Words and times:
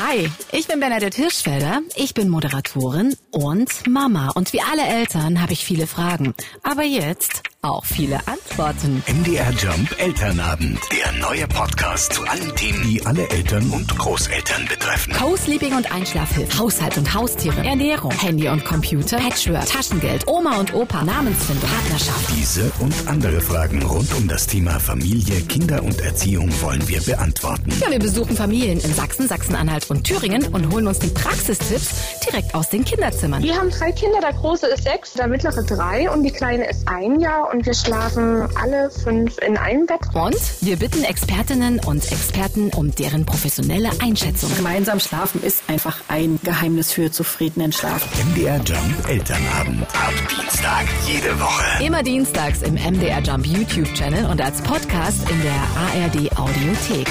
Hi, 0.00 0.30
ich 0.52 0.68
bin 0.68 0.78
Bernadette 0.78 1.20
Hirschfelder. 1.20 1.82
Ich 1.96 2.14
bin 2.14 2.28
Moderatorin 2.28 3.16
und 3.32 3.88
Mama. 3.88 4.30
Und 4.36 4.52
wie 4.52 4.60
alle 4.60 4.86
Eltern 4.86 5.42
habe 5.42 5.52
ich 5.52 5.64
viele 5.64 5.88
Fragen. 5.88 6.34
Aber 6.62 6.84
jetzt 6.84 7.42
auch 7.62 7.84
viele 7.84 8.20
Antworten. 8.28 9.02
MDR 9.08 9.50
Jump 9.50 9.98
Elternabend. 9.98 10.78
Der 10.92 11.12
neue 11.20 11.46
Podcast 11.48 12.12
zu 12.12 12.22
allen 12.22 12.54
Themen, 12.54 12.82
die 12.84 13.04
alle 13.04 13.28
Eltern 13.30 13.68
und 13.70 13.98
Großeltern 13.98 14.66
betreffen. 14.68 15.12
Co-Sleeping 15.12 15.74
und 15.74 15.90
Einschlafhilfe, 15.90 16.56
Haushalt 16.56 16.96
und 16.96 17.12
Haustiere, 17.12 17.64
Ernährung, 17.66 18.12
Handy 18.12 18.48
und 18.48 18.64
Computer, 18.64 19.16
Patchwork, 19.16 19.66
Taschengeld, 19.66 20.28
Oma 20.28 20.60
und 20.60 20.72
Opa, 20.72 21.02
Namensfindung, 21.02 21.68
Partnerschaft. 21.68 22.30
Diese 22.36 22.70
und 22.78 22.94
andere 23.08 23.40
Fragen 23.40 23.82
rund 23.82 24.14
um 24.14 24.28
das 24.28 24.46
Thema 24.46 24.78
Familie, 24.78 25.40
Kinder 25.42 25.82
und 25.82 26.00
Erziehung 26.00 26.52
wollen 26.62 26.86
wir 26.86 27.02
beantworten. 27.02 27.72
Ja, 27.80 27.90
wir 27.90 27.98
besuchen 27.98 28.36
Familien 28.36 28.78
in 28.78 28.94
Sachsen, 28.94 29.26
Sachsen-Anhalt 29.26 29.90
und 29.90 30.04
Thüringen 30.04 30.46
und 30.46 30.72
holen 30.72 30.86
uns 30.86 31.00
die 31.00 31.08
Praxistipps 31.08 32.17
direkt 32.30 32.54
aus 32.54 32.68
den 32.68 32.84
Kinderzimmern. 32.84 33.42
Wir 33.42 33.56
haben 33.56 33.70
drei 33.70 33.92
Kinder, 33.92 34.20
der 34.20 34.32
große 34.32 34.66
ist 34.66 34.84
sechs, 34.84 35.14
der 35.14 35.28
mittlere 35.28 35.62
drei 35.62 36.10
und 36.10 36.22
die 36.22 36.30
kleine 36.30 36.68
ist 36.68 36.88
ein 36.88 37.20
Jahr 37.20 37.52
und 37.52 37.66
wir 37.66 37.74
schlafen 37.74 38.48
alle 38.60 38.90
fünf 38.90 39.38
in 39.38 39.56
einem 39.56 39.86
Bett. 39.86 40.00
Und 40.14 40.36
wir 40.60 40.76
bitten 40.76 41.04
Expertinnen 41.04 41.80
und 41.80 42.10
Experten 42.10 42.70
um 42.70 42.94
deren 42.94 43.24
professionelle 43.24 43.90
Einschätzung. 44.00 44.54
Gemeinsam 44.56 45.00
schlafen 45.00 45.42
ist 45.42 45.62
einfach 45.68 46.00
ein 46.08 46.38
Geheimnis 46.42 46.92
für 46.92 47.10
zufriedenen 47.10 47.72
Schlaf. 47.72 48.06
MDR 48.32 48.60
Jump 48.64 49.08
Elternabend. 49.08 49.82
Ab 49.82 50.12
Dienstag 50.30 50.86
jede 51.06 51.38
Woche. 51.40 51.84
Immer 51.84 52.02
dienstags 52.02 52.62
im 52.62 52.74
MDR 52.74 53.20
Jump 53.20 53.46
YouTube-Channel 53.46 54.26
und 54.26 54.40
als 54.40 54.60
Podcast 54.62 55.20
in 55.30 55.42
der 55.42 56.04
ARD 56.04 56.38
Audiothek. 56.38 57.08